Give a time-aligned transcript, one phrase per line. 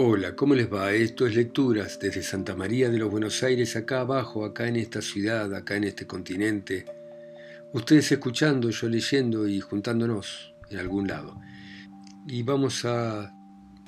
[0.00, 0.92] Hola, ¿cómo les va?
[0.92, 5.02] Esto es Lecturas desde Santa María de los Buenos Aires, acá abajo, acá en esta
[5.02, 6.86] ciudad, acá en este continente.
[7.72, 11.40] Ustedes escuchando, yo leyendo y juntándonos en algún lado.
[12.28, 13.34] Y vamos a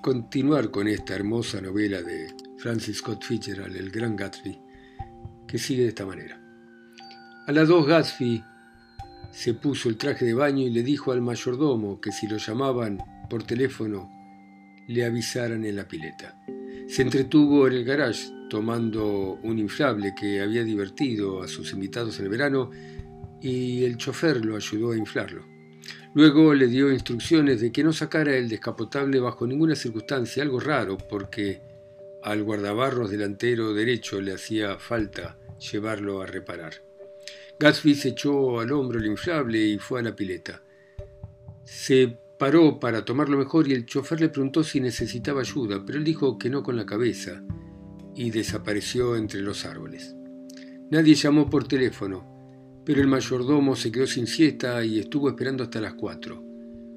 [0.03, 2.27] continuar con esta hermosa novela de
[2.59, 4.59] Francis Scott Fitzgerald, El Gran Gatsby,
[5.47, 6.43] que sigue de esta manera.
[7.47, 8.43] A las dos Gatsby
[9.31, 12.99] se puso el traje de baño y le dijo al mayordomo que si lo llamaban
[13.29, 14.20] por teléfono
[14.91, 16.37] le avisaran en la pileta.
[16.89, 22.25] Se entretuvo en el garage tomando un inflable que había divertido a sus invitados en
[22.25, 22.71] el verano
[23.41, 25.47] y el chofer lo ayudó a inflarlo.
[26.13, 30.99] Luego le dio instrucciones de que no sacara el descapotable bajo ninguna circunstancia, algo raro
[30.99, 31.63] porque
[32.25, 35.39] al guardabarros delantero derecho le hacía falta
[35.71, 36.75] llevarlo a reparar.
[37.61, 40.61] Gatsby se echó al hombro el inflable y fue a la pileta.
[41.63, 46.05] Se Paró para tomarlo mejor y el chofer le preguntó si necesitaba ayuda, pero él
[46.05, 47.43] dijo que no con la cabeza
[48.17, 50.17] y desapareció entre los árboles.
[50.91, 55.83] Nadie llamó por teléfono, pero el mayordomo se quedó sin siesta y estuvo esperando hasta
[55.83, 56.43] las cuatro,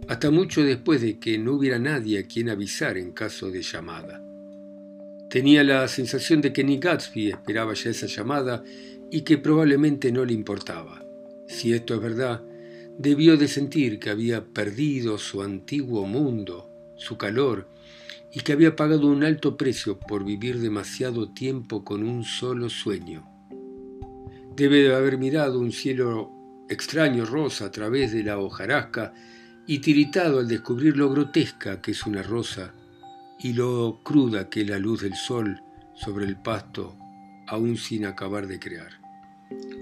[0.08, 4.24] hasta mucho después de que no hubiera nadie a quien avisar en caso de llamada.
[5.30, 8.64] Tenía la sensación de que ni Gatsby esperaba ya esa llamada
[9.12, 11.04] y que probablemente no le importaba.
[11.50, 12.44] Si esto es verdad,
[12.98, 17.70] debió de sentir que había perdido su antiguo mundo, su calor,
[18.32, 23.28] y que había pagado un alto precio por vivir demasiado tiempo con un solo sueño.
[24.56, 26.32] Debe de haber mirado un cielo
[26.70, 29.14] extraño rosa a través de la hojarasca
[29.68, 32.74] y tiritado al descubrir lo grotesca que es una rosa
[33.40, 35.62] y lo cruda que es la luz del sol
[35.96, 36.98] sobre el pasto
[37.48, 39.03] aún sin acabar de crear.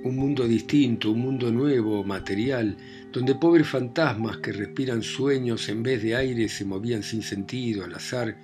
[0.03, 2.75] Un mundo distinto, un mundo nuevo, material,
[3.11, 7.93] donde pobres fantasmas que respiran sueños en vez de aire se movían sin sentido, al
[7.93, 8.35] azar,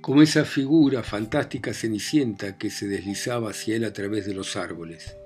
[0.00, 5.16] como esa figura fantástica cenicienta que se deslizaba hacia él a través de los árboles.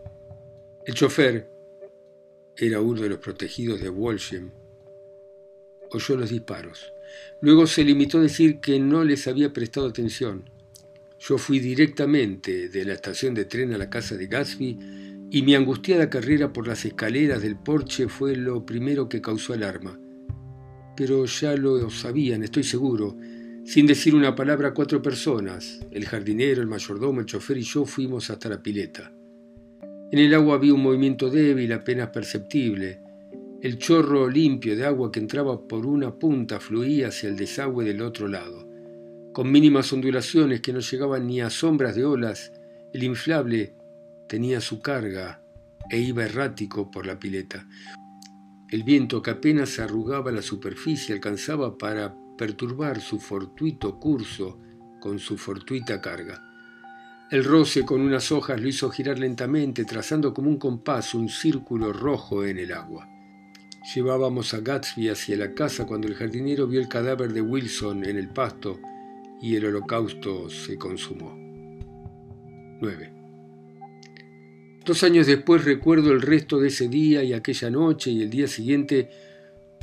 [0.85, 1.49] El chofer
[2.57, 4.51] era uno de los protegidos de Walsham.
[5.91, 6.93] Oyó los disparos.
[7.41, 10.49] Luego se limitó a decir que no les había prestado atención.
[11.21, 15.55] Yo fui directamente de la estación de tren a la casa de Gatsby y mi
[15.55, 19.99] angustiada carrera por las escaleras del porche fue lo primero que causó alarma.
[20.95, 23.17] Pero ya lo sabían, estoy seguro.
[23.65, 28.29] Sin decir una palabra, cuatro personas, el jardinero, el mayordomo, el chofer y yo fuimos
[28.29, 29.11] hasta la pileta.
[30.11, 33.01] En el agua había un movimiento débil, apenas perceptible.
[33.63, 38.03] El chorro limpio de agua que entraba por una punta fluía hacia el desagüe del
[38.03, 38.69] otro lado.
[39.33, 42.53] Con mínimas ondulaciones que no llegaban ni a sombras de olas,
[42.93, 43.73] el inflable
[44.33, 45.43] tenía su carga
[45.91, 47.69] e iba errático por la pileta.
[48.71, 54.59] El viento que apenas arrugaba la superficie alcanzaba para perturbar su fortuito curso
[55.03, 56.43] con su fortuita carga.
[57.31, 61.93] El roce con unas hojas lo hizo girar lentamente, trazando como un compás un círculo
[61.93, 63.07] rojo en el agua.
[63.95, 68.17] Llevábamos a Gatsby hacia la casa cuando el jardinero vio el cadáver de Wilson en
[68.17, 68.81] el pasto
[69.43, 71.37] y el holocausto se consumó.
[72.81, 73.22] 9.
[74.85, 78.49] Dos años después recuerdo el resto de ese día y aquella noche y el día
[78.49, 79.11] siguiente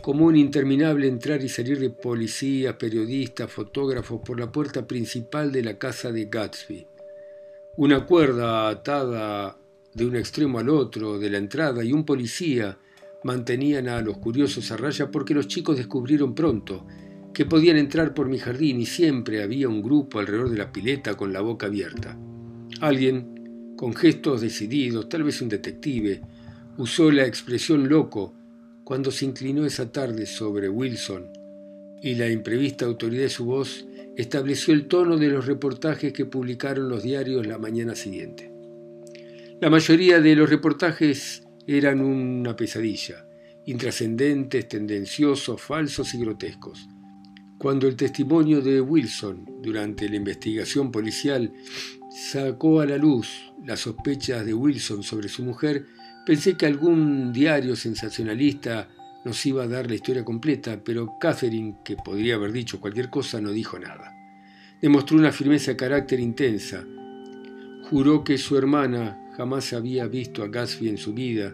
[0.01, 5.63] como un interminable entrar y salir de policías, periodistas, fotógrafos por la puerta principal de
[5.63, 6.85] la casa de Gatsby.
[7.77, 9.57] Una cuerda atada
[9.93, 12.77] de un extremo al otro de la entrada y un policía
[13.23, 16.85] mantenían a los curiosos a raya porque los chicos descubrieron pronto
[17.33, 21.15] que podían entrar por mi jardín y siempre había un grupo alrededor de la pileta
[21.15, 22.17] con la boca abierta.
[22.81, 23.38] Alguien
[23.79, 26.19] con gestos decididos, tal vez un detective,
[26.77, 28.33] usó la expresión loco
[28.83, 31.31] cuando se inclinó esa tarde sobre Wilson
[32.01, 36.89] y la imprevista autoridad de su voz estableció el tono de los reportajes que publicaron
[36.89, 38.51] los diarios la mañana siguiente.
[39.61, 43.27] La mayoría de los reportajes eran una pesadilla,
[43.65, 46.85] intrascendentes, tendenciosos, falsos y grotescos.
[47.57, 51.53] Cuando el testimonio de Wilson durante la investigación policial
[52.09, 55.85] sacó a la luz las sospechas de Wilson sobre su mujer,
[56.25, 58.89] pensé que algún diario sensacionalista
[59.25, 63.41] nos iba a dar la historia completa, pero Catherine, que podría haber dicho cualquier cosa,
[63.41, 64.15] no dijo nada.
[64.81, 66.85] Demostró una firmeza de carácter intensa.
[67.89, 71.53] Juró que su hermana jamás había visto a Gatsby en su vida,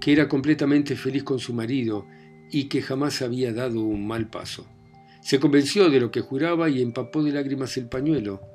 [0.00, 2.06] que era completamente feliz con su marido
[2.50, 4.66] y que jamás había dado un mal paso.
[5.22, 8.53] Se convenció de lo que juraba y empapó de lágrimas el pañuelo,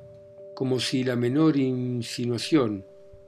[0.60, 2.84] como si la menor insinuación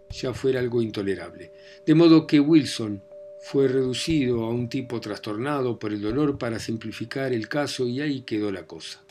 [0.10, 1.54] ya fuera algo intolerable.
[1.86, 3.01] De modo que Wilson
[3.39, 8.24] fue reducido a un tipo trastornado por el dolor para simplificar el caso y ahí
[8.24, 9.01] quedó la cosa.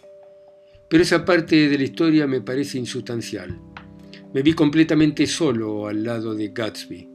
[0.86, 3.58] Pero esa parte de la historia me parece insustancial.
[4.34, 7.08] Me vi completamente solo al lado de Gatsby.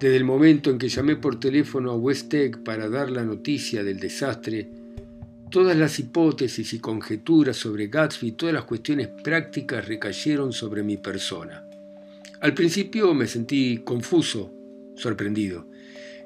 [0.00, 4.00] Desde el momento en que llamé por teléfono a West para dar la noticia del
[4.00, 4.68] desastre,
[5.50, 11.64] todas las hipótesis y conjeturas sobre Gatsby, todas las cuestiones prácticas recayeron sobre mi persona.
[12.40, 14.52] Al principio me sentí confuso,
[14.94, 15.66] sorprendido,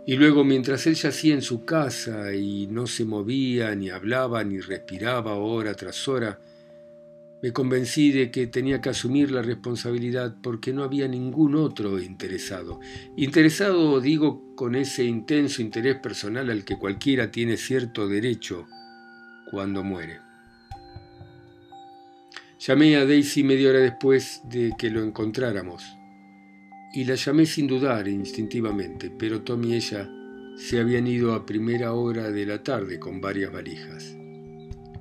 [0.04, 4.60] y luego mientras él yacía en su casa y no se movía, ni hablaba, ni
[4.60, 6.40] respiraba hora tras hora,
[7.40, 12.78] me convencí de que tenía que asumir la responsabilidad porque no había ningún otro interesado.
[13.16, 18.66] Interesado, digo, con ese intenso interés personal al que cualquiera tiene cierto derecho
[19.52, 20.18] cuando muere.
[22.58, 25.84] Llamé a Daisy media hora después de que lo encontráramos
[26.94, 30.08] y la llamé sin dudar instintivamente, pero Tom y ella
[30.56, 34.16] se habían ido a primera hora de la tarde con varias valijas.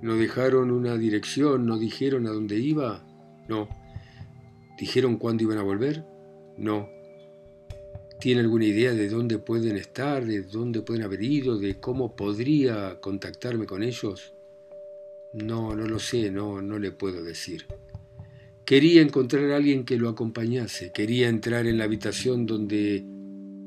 [0.01, 1.65] ¿No dejaron una dirección?
[1.65, 3.05] ¿No dijeron a dónde iba?
[3.47, 3.69] No.
[4.77, 6.05] ¿Dijeron cuándo iban a volver?
[6.57, 6.89] No.
[8.19, 12.99] ¿Tiene alguna idea de dónde pueden estar, de dónde pueden haber ido, de cómo podría
[12.99, 14.33] contactarme con ellos?
[15.33, 17.65] No, no lo sé, no, no le puedo decir.
[18.65, 23.05] Quería encontrar a alguien que lo acompañase, quería entrar en la habitación donde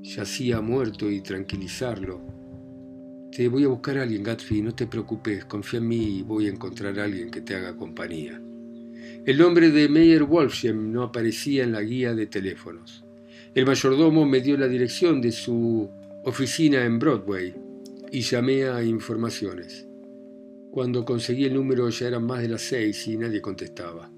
[0.03, 2.35] yacía muerto y tranquilizarlo
[3.35, 6.47] te voy a buscar a alguien, Gatsby, no te preocupes, confía en mí y voy
[6.47, 8.41] a encontrar a alguien que te haga compañía.
[9.27, 13.05] El nombre de Meyer Wolfsheim no aparecía en la guía de teléfonos.
[13.53, 15.91] El mayordomo me dio la dirección de su
[16.23, 17.53] oficina en Broadway
[18.13, 19.89] y llamé a informaciones.
[20.75, 24.11] Cuando conseguí el número ya eran más de las seis y nadie contestaba.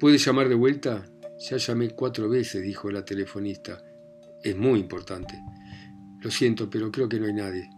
[0.00, 1.04] ¿Puedes llamar de vuelta?
[1.48, 3.80] Ya llamé cuatro veces, dijo la telefonista.
[4.42, 5.40] Es muy importante.
[6.20, 7.70] Lo siento, pero creo que no hay nadie.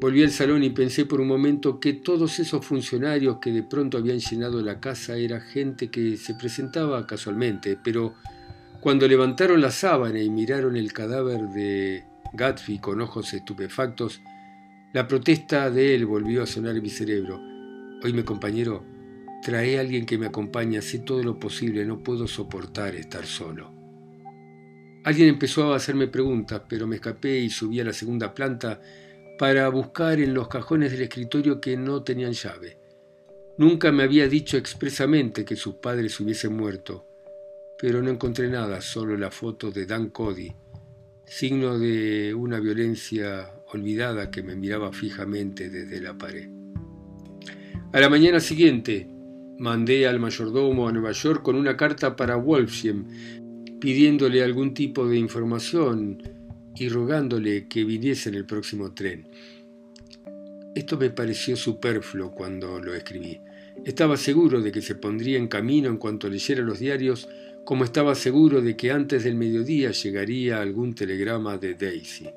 [0.00, 3.98] Volví al salón y pensé por un momento que todos esos funcionarios que de pronto
[3.98, 8.14] habían llenado la casa era gente que se presentaba casualmente, pero
[8.80, 14.22] cuando levantaron la sábana y miraron el cadáver de Gatsby con ojos estupefactos,
[14.96, 17.38] la protesta de él volvió a sonar en mi cerebro.
[18.02, 18.82] Oíme, compañero,
[19.42, 23.74] trae a alguien que me acompañe, sé todo lo posible, no puedo soportar estar solo.
[25.04, 28.80] Alguien empezó a hacerme preguntas, pero me escapé y subí a la segunda planta
[29.38, 32.78] para buscar en los cajones del escritorio que no tenían llave.
[33.58, 37.06] Nunca me había dicho expresamente que sus padres hubiesen muerto,
[37.78, 40.54] pero no encontré nada, solo la foto de Dan Cody,
[41.26, 46.48] signo de una violencia olvidada que me miraba fijamente desde la pared.
[47.92, 49.08] A la mañana siguiente,
[49.58, 53.04] mandé al mayordomo a Nueva York con una carta para Wolfsheim,
[53.80, 56.22] pidiéndole algún tipo de información
[56.74, 59.28] y rogándole que viniese en el próximo tren.
[60.74, 63.40] Esto me pareció superfluo cuando lo escribí.
[63.84, 67.28] Estaba seguro de que se pondría en camino en cuanto leyera los diarios,
[67.64, 72.28] como estaba seguro de que antes del mediodía llegaría algún telegrama de Daisy.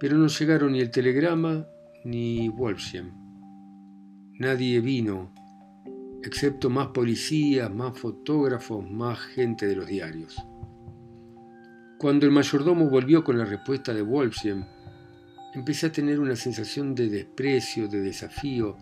[0.00, 1.66] Pero no llegaron ni el telegrama
[2.04, 3.10] ni Wolfsheim.
[4.38, 5.32] Nadie vino,
[6.22, 10.36] excepto más policías, más fotógrafos, más gente de los diarios.
[11.98, 14.64] Cuando el mayordomo volvió con la respuesta de Wolfsheim,
[15.54, 18.76] empecé a tener una sensación de desprecio, de desafío,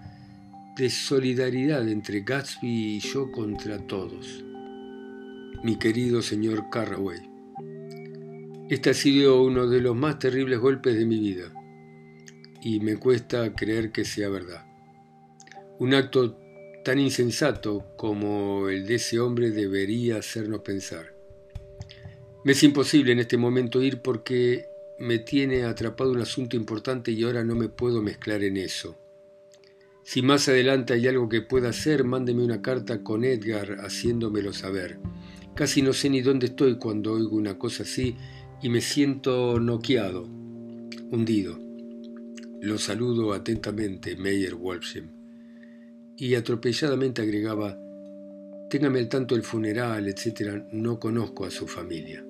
[0.76, 4.44] de solidaridad entre Gatsby y yo contra todos.
[5.62, 7.35] Mi querido señor Carraway,
[8.68, 11.52] este ha sido uno de los más terribles golpes de mi vida
[12.62, 14.66] y me cuesta creer que sea verdad.
[15.78, 16.36] Un acto
[16.84, 21.14] tan insensato como el de ese hombre debería hacernos pensar.
[22.44, 24.66] Me es imposible en este momento ir porque
[24.98, 28.96] me tiene atrapado un asunto importante y ahora no me puedo mezclar en eso.
[30.02, 34.98] Si más adelante hay algo que pueda hacer, mándeme una carta con Edgar haciéndomelo saber.
[35.54, 38.16] Casi no sé ni dónde estoy cuando oigo una cosa así
[38.62, 40.24] y me siento noqueado,
[41.10, 41.58] hundido.
[42.60, 45.10] Lo saludo atentamente, Meyer Wolfsheim.
[46.16, 47.78] Y atropelladamente agregaba,
[48.70, 50.64] téngame al tanto el funeral, etc.
[50.72, 52.24] No conozco a su familia.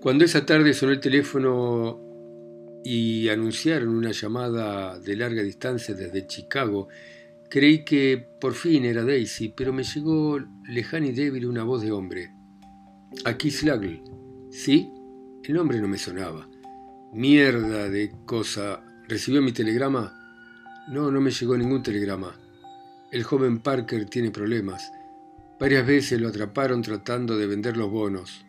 [0.00, 2.00] Cuando esa tarde sonó el teléfono
[2.84, 6.88] y anunciaron una llamada de larga distancia desde Chicago,
[7.48, 11.92] creí que por fin era Daisy, pero me llegó lejana y débil una voz de
[11.92, 12.30] hombre.
[13.24, 14.23] Aquí Slagl.
[14.54, 14.92] ¿Sí?
[15.42, 16.48] El nombre no me sonaba.
[17.12, 18.84] Mierda de cosa.
[19.08, 20.14] ¿Recibió mi telegrama?
[20.88, 22.38] No, no me llegó ningún telegrama.
[23.10, 24.92] El joven Parker tiene problemas.
[25.58, 28.46] Varias veces lo atraparon tratando de vender los bonos.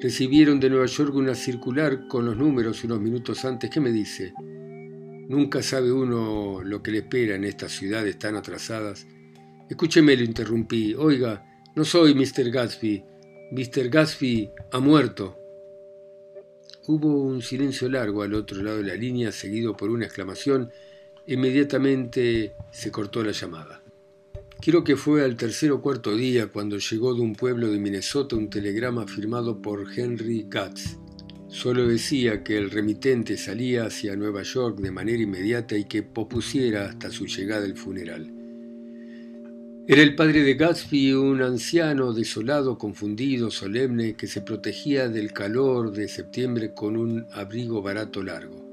[0.00, 3.68] Recibieron de Nueva York una circular con los números unos minutos antes.
[3.68, 4.32] ¿Qué me dice?
[5.28, 9.08] Nunca sabe uno lo que le espera en estas ciudades tan atrasadas.
[9.68, 10.94] Escúcheme, lo interrumpí.
[10.94, 12.48] Oiga, no soy Mr.
[12.48, 13.15] Gatsby.
[13.50, 13.88] Mr.
[13.88, 15.38] Gatsby ha muerto.
[16.88, 20.72] Hubo un silencio largo al otro lado de la línea, seguido por una exclamación.
[21.26, 23.82] Inmediatamente se cortó la llamada.
[24.60, 28.34] Creo que fue al tercer o cuarto día cuando llegó de un pueblo de Minnesota
[28.34, 30.98] un telegrama firmado por Henry Gatz.
[31.48, 36.86] Solo decía que el remitente salía hacia Nueva York de manera inmediata y que pospusiera
[36.86, 38.35] hasta su llegada el funeral.
[39.88, 45.92] Era el padre de Gatsby, un anciano desolado, confundido, solemne, que se protegía del calor
[45.92, 48.68] de septiembre con un abrigo barato largo.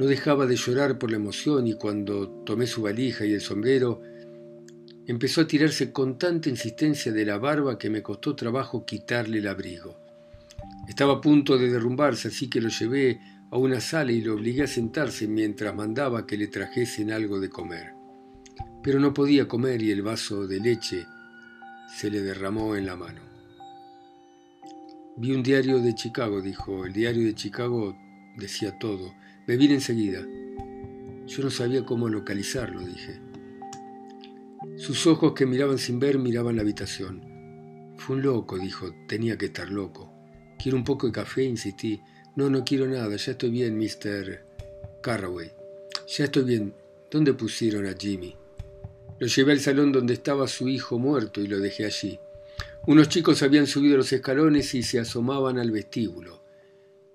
[0.00, 4.02] No dejaba de llorar por la emoción y cuando tomé su valija y el sombrero,
[5.06, 9.46] empezó a tirarse con tanta insistencia de la barba que me costó trabajo quitarle el
[9.46, 9.96] abrigo.
[10.88, 13.20] Estaba a punto de derrumbarse, así que lo llevé
[13.52, 17.48] a una sala y lo obligué a sentarse mientras mandaba que le trajesen algo de
[17.48, 17.99] comer
[18.82, 21.06] pero no podía comer y el vaso de leche
[21.94, 23.20] se le derramó en la mano.
[25.16, 26.86] Vi un diario de Chicago, dijo.
[26.86, 27.94] El diario de Chicago
[28.38, 29.14] decía todo.
[29.46, 30.24] Me vine enseguida.
[31.26, 33.20] Yo no sabía cómo localizarlo, dije.
[34.76, 37.94] Sus ojos que miraban sin ver miraban la habitación.
[37.96, 38.94] Fue un loco, dijo.
[39.08, 40.10] Tenía que estar loco.
[40.58, 41.44] ¿Quiero un poco de café?
[41.44, 42.00] insistí.
[42.36, 43.14] No, no quiero nada.
[43.16, 44.46] Ya estoy bien, Mr.
[45.02, 45.52] Carraway.
[46.08, 46.74] Ya estoy bien.
[47.10, 48.34] ¿Dónde pusieron a Jimmy?
[49.20, 52.18] Lo llevé al salón donde estaba su hijo muerto y lo dejé allí.
[52.86, 56.42] Unos chicos habían subido los escalones y se asomaban al vestíbulo.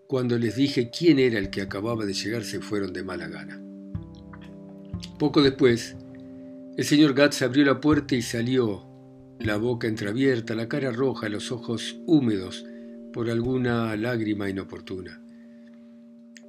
[0.06, 3.60] Cuando les dije quién era el que acababa de llegar, se fueron de mala gana.
[5.18, 5.96] Poco después,
[6.78, 8.86] el señor Gatz abrió la puerta y salió,
[9.40, 12.66] la boca entreabierta, la cara roja, los ojos húmedos
[13.12, 15.24] por alguna lágrima inoportuna.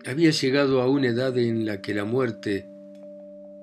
[0.05, 2.69] Había llegado a una edad en la que la muerte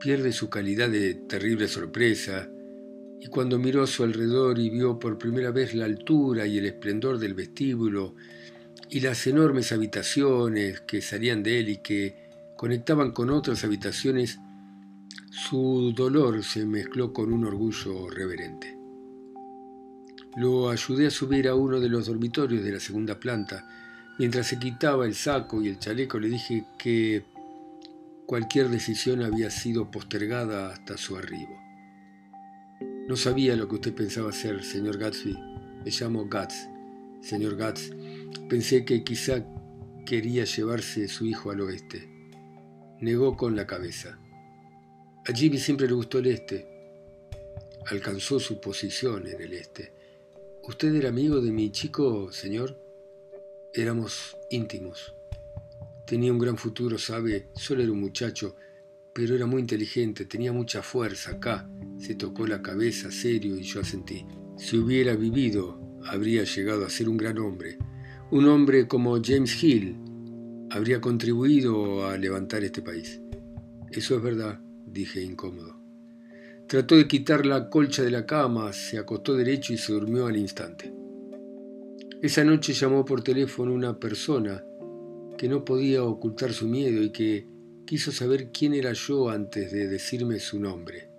[0.04, 2.50] pierde su calidad de terrible sorpresa,
[3.22, 6.66] y cuando miró a su alrededor y vio por primera vez la altura y el
[6.66, 8.14] esplendor del vestíbulo
[8.90, 12.18] y las enormes habitaciones que salían de él y que
[12.58, 14.40] conectaban con otras habitaciones,
[15.32, 18.78] su dolor se mezcló con un orgullo reverente.
[20.36, 23.70] Lo ayudé a subir a uno de los dormitorios de la segunda planta.
[24.20, 27.24] Mientras se quitaba el saco y el chaleco le dije que
[28.25, 31.60] Cualquier decisión había sido postergada hasta su arribo.
[33.08, 35.38] No sabía lo que usted pensaba hacer, señor Gatsby.
[35.84, 36.56] Me llamo Gatz.
[37.22, 37.92] Señor Gatz,
[38.50, 39.46] pensé que quizá
[40.06, 42.10] quería llevarse su hijo al oeste.
[43.01, 44.18] Negó con la cabeza.
[45.27, 46.65] A Jimmy siempre le gustó el este.
[47.88, 49.94] Alcanzó su posición en el este.
[50.63, 52.80] ¿Usted era amigo de mi chico, señor?
[53.74, 55.13] Éramos íntimos.
[56.06, 58.56] Tenía un gran futuro, sabe, solo era un muchacho,
[59.14, 61.70] pero era muy inteligente, tenía mucha fuerza acá.
[61.98, 64.26] Se tocó la cabeza serio y yo asentí.
[64.58, 67.78] Si hubiera vivido, habría llegado a ser un gran hombre.
[68.32, 69.98] Un hombre como James Hill
[70.72, 73.22] habría contribuido a levantar este país.
[73.92, 75.80] Eso es verdad, dije incómodo.
[76.68, 80.38] Trató de quitar la colcha de la cama, se acostó derecho y se durmió al
[80.38, 80.92] instante.
[82.22, 84.64] Esa noche llamó por teléfono una persona
[85.38, 87.48] que no podía ocultar su miedo y que
[87.86, 91.10] quiso saber quién era yo antes de decirme su nombre.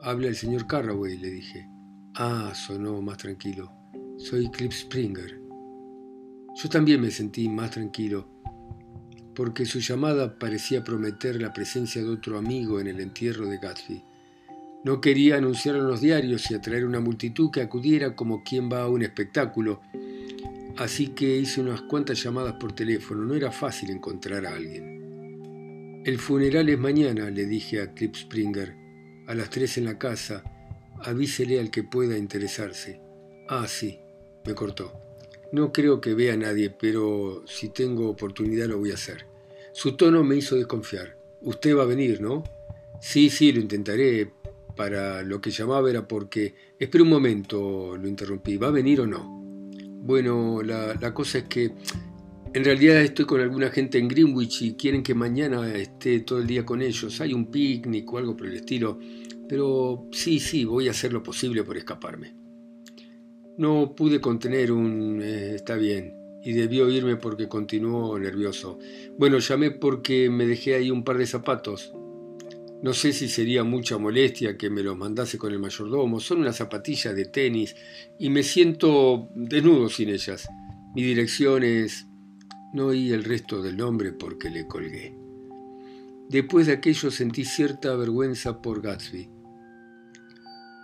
[0.00, 1.66] Habla el señor Carraway, le dije.
[2.14, 3.72] Ah, sonó más tranquilo.
[4.18, 5.40] Soy Clip Springer.
[6.54, 8.28] Yo también me sentí más tranquilo,
[9.34, 14.02] porque su llamada parecía prometer la presencia de otro amigo en el entierro de Gatsby.
[14.84, 18.84] No quería anunciar en los diarios y atraer una multitud que acudiera como quien va
[18.84, 19.82] a un espectáculo,
[20.76, 26.02] Así que hice unas cuantas llamadas por teléfono, no era fácil encontrar a alguien.
[26.04, 28.74] El funeral es mañana, le dije a Clip Springer,
[29.26, 30.44] a las tres en la casa,
[31.02, 33.00] avísele al que pueda interesarse.
[33.48, 33.98] Ah, sí,
[34.44, 34.92] me cortó.
[35.50, 39.26] No creo que vea a nadie, pero si tengo oportunidad lo voy a hacer.
[39.72, 41.16] Su tono me hizo desconfiar.
[41.40, 42.44] Usted va a venir, ¿no?
[43.00, 44.30] Sí, sí, lo intentaré.
[44.74, 46.54] Para lo que llamaba era porque...
[46.78, 48.56] Espera un momento, lo interrumpí.
[48.56, 49.45] ¿Va a venir o no?
[50.06, 51.72] Bueno, la, cosa es que
[52.54, 56.46] en realidad estoy con alguna gente en Greenwich y quieren que mañana esté todo el
[56.46, 57.20] día con ellos.
[57.20, 59.00] Hay un picnic o algo por el estilo.
[59.48, 62.36] Pero sí, sí, voy a hacer lo posible por escaparme.
[63.58, 65.20] No pude contener un...
[65.20, 66.14] Eh, está bien.
[66.44, 68.78] Y debió irme porque continuó nervioso.
[69.18, 71.92] Bueno, llamé porque me dejé ahí un par de zapatos.
[72.86, 76.20] No sé si sería mucha molestia que me los mandase con el mayordomo.
[76.20, 77.74] Son unas zapatillas de tenis
[78.16, 80.48] y me siento desnudo sin ellas.
[80.94, 82.06] Mi dirección es...
[82.72, 85.18] No oí el resto del nombre porque le colgué.
[86.28, 89.30] Después de aquello sentí cierta vergüenza por Gatsby.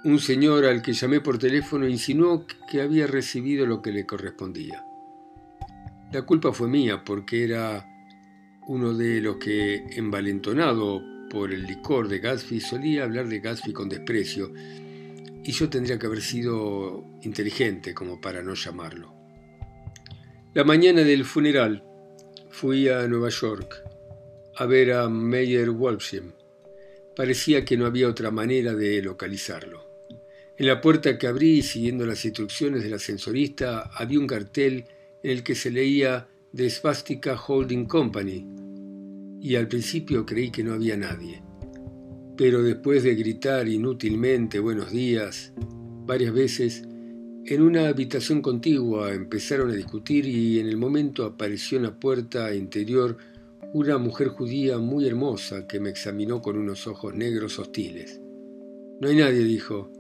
[0.03, 4.85] Un señor al que llamé por teléfono insinuó que había recibido lo que le correspondía.
[6.11, 7.87] La culpa fue mía porque era
[8.67, 13.89] uno de los que, envalentonado por el licor de Gatsby, solía hablar de Gatsby con
[13.89, 19.15] desprecio, y yo tendría que haber sido inteligente como para no llamarlo.
[20.53, 21.85] La mañana del funeral
[22.51, 23.83] fui a Nueva York
[24.57, 26.33] a ver a Meyer Wolfsheim.
[27.17, 29.89] Parecía que no había otra manera de localizarlo.
[30.59, 34.85] En la puerta que abrí, siguiendo las instrucciones del ascensorista, había un cartel
[35.23, 38.62] en el que se leía The Svastika Holding Company,
[39.43, 41.43] y al principio creí que no había nadie.
[42.37, 45.53] Pero después de gritar inútilmente buenos días
[46.07, 46.85] varias veces,
[47.45, 52.55] en una habitación contigua empezaron a discutir y en el momento apareció en la puerta
[52.55, 53.17] interior
[53.73, 58.21] una mujer judía muy hermosa que me examinó con unos ojos negros hostiles.
[59.01, 59.91] No hay nadie, dijo.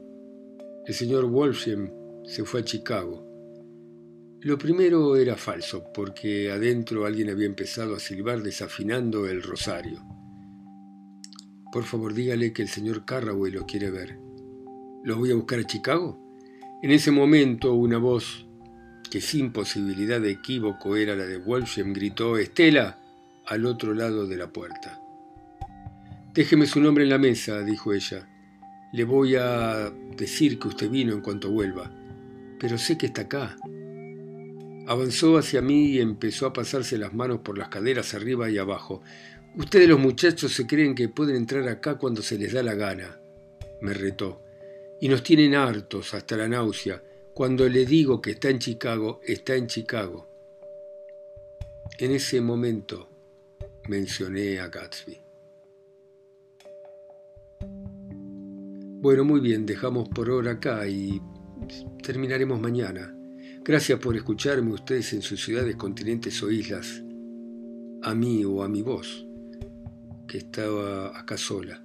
[0.87, 1.90] El señor Wolfsheim
[2.25, 3.32] se fue a Chicago.
[4.44, 10.04] Lo primero era falso, porque adentro alguien había empezado a silbar desafinando el rosario.
[11.72, 14.18] Por favor, dígale que el señor Carraway lo quiere ver.
[15.04, 16.18] ¿Lo voy a buscar a Chicago?
[16.82, 18.49] En ese momento una voz,
[19.12, 22.99] que sin posibilidad de equívoco era la de Wolfsheim, gritó, Estela,
[23.46, 25.00] al otro lado de la puerta.
[26.34, 28.28] Déjeme su nombre en la mesa, dijo ella.
[28.92, 31.92] Le voy a decir que usted vino en cuanto vuelva,
[32.58, 33.56] pero sé que está acá.
[34.87, 39.03] Avanzó hacia mí y empezó a pasarse las manos por las caderas arriba y abajo.
[39.57, 43.21] Ustedes los muchachos se creen que pueden entrar acá cuando se les da la gana,
[43.81, 44.43] me retó.
[45.01, 47.03] Y nos tienen hartos hasta la náusea.
[47.35, 50.29] Cuando le digo que está en Chicago, está en Chicago.
[51.99, 53.09] En ese momento
[53.89, 55.21] mencioné a Gatsby.
[59.01, 61.21] Bueno, muy bien, dejamos por ahora acá y
[62.03, 63.16] terminaremos mañana.
[63.64, 67.01] Gracias por escucharme ustedes en sus ciudades, continentes o islas,
[68.03, 69.25] a mí o a mi voz,
[70.27, 71.81] que estaba acá sola,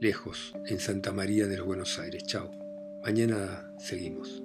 [0.00, 2.22] lejos, en Santa María de los Buenos Aires.
[2.26, 2.52] Chao.
[3.02, 4.43] Mañana seguimos.